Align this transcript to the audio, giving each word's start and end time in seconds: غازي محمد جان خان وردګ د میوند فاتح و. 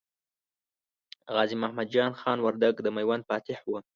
غازي 1.35 1.55
محمد 1.61 1.87
جان 1.95 2.11
خان 2.19 2.37
وردګ 2.41 2.75
د 2.81 2.87
میوند 2.95 3.27
فاتح 3.29 3.59
و. 3.65 3.73